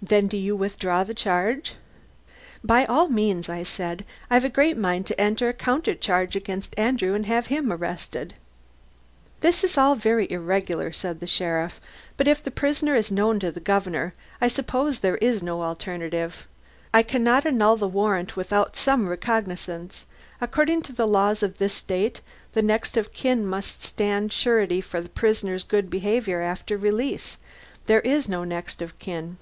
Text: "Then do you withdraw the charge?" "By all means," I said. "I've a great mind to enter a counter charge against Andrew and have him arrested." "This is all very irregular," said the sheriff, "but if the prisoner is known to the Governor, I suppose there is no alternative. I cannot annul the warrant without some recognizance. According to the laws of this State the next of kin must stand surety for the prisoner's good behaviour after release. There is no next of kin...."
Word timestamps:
"Then 0.00 0.28
do 0.28 0.36
you 0.36 0.54
withdraw 0.54 1.02
the 1.02 1.12
charge?" 1.12 1.74
"By 2.62 2.84
all 2.84 3.08
means," 3.08 3.48
I 3.48 3.64
said. 3.64 4.04
"I've 4.30 4.44
a 4.44 4.48
great 4.48 4.76
mind 4.78 5.06
to 5.08 5.20
enter 5.20 5.48
a 5.48 5.52
counter 5.52 5.96
charge 5.96 6.36
against 6.36 6.78
Andrew 6.78 7.14
and 7.14 7.26
have 7.26 7.48
him 7.48 7.72
arrested." 7.72 8.34
"This 9.40 9.64
is 9.64 9.76
all 9.76 9.96
very 9.96 10.30
irregular," 10.30 10.92
said 10.92 11.18
the 11.18 11.26
sheriff, 11.26 11.80
"but 12.16 12.28
if 12.28 12.40
the 12.40 12.52
prisoner 12.52 12.94
is 12.94 13.10
known 13.10 13.40
to 13.40 13.50
the 13.50 13.58
Governor, 13.58 14.14
I 14.40 14.46
suppose 14.46 15.00
there 15.00 15.16
is 15.16 15.42
no 15.42 15.62
alternative. 15.64 16.46
I 16.94 17.02
cannot 17.02 17.44
annul 17.44 17.74
the 17.76 17.88
warrant 17.88 18.36
without 18.36 18.76
some 18.76 19.08
recognizance. 19.08 20.06
According 20.40 20.82
to 20.82 20.92
the 20.92 21.08
laws 21.08 21.42
of 21.42 21.58
this 21.58 21.74
State 21.74 22.20
the 22.52 22.62
next 22.62 22.96
of 22.96 23.12
kin 23.12 23.44
must 23.44 23.82
stand 23.82 24.32
surety 24.32 24.80
for 24.80 25.00
the 25.00 25.08
prisoner's 25.08 25.64
good 25.64 25.90
behaviour 25.90 26.40
after 26.40 26.76
release. 26.76 27.36
There 27.86 28.00
is 28.02 28.28
no 28.28 28.44
next 28.44 28.80
of 28.80 28.96
kin...." 29.00 29.38